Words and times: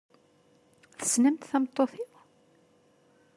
Tessnemt 0.97 1.47
tameṭṭut-iw? 1.49 2.11